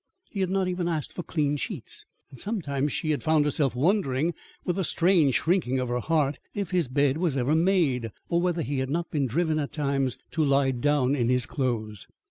He 0.31 0.39
had 0.39 0.49
not 0.49 0.67
even 0.67 0.87
asked 0.87 1.13
for 1.13 1.21
clean 1.21 1.57
sheets, 1.57 2.07
and 2.31 2.39
sometimes 2.39 2.91
she 2.91 3.11
had 3.11 3.21
found 3.21 3.45
herself 3.45 3.75
wondering, 3.75 4.33
with 4.65 4.79
a 4.79 4.83
strange 4.83 5.35
shrinking 5.35 5.77
of 5.79 5.89
her 5.89 5.99
heart, 5.99 6.39
if 6.55 6.71
his 6.71 6.87
bed 6.87 7.17
was 7.19 7.37
ever 7.37 7.53
made, 7.53 8.09
or 8.27 8.41
whether 8.41 8.63
he 8.63 8.79
had 8.79 8.89
not 8.89 9.11
been 9.11 9.27
driven 9.27 9.59
at 9.59 9.71
times 9.73 10.17
to 10.31 10.43
lie 10.43 10.71
down 10.71 11.13
in 11.13 11.29
his 11.29 11.45
clothes. 11.45 12.07